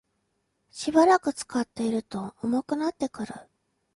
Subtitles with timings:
[0.71, 3.35] しばらく使っていると重くなってくる